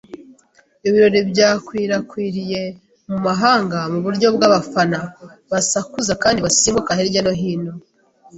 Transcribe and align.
Ibirori 0.87 1.19
byakwirakwiriye 1.31 2.61
mu 3.09 3.17
mahanga, 3.25 3.77
mu 3.91 3.99
buryo 4.05 4.27
bw'abafana, 4.35 4.99
basakuza 5.51 6.13
kandi 6.23 6.39
basimbuka 6.45 6.97
hirya 6.99 7.21
no 7.25 7.33
hino. 7.39 7.71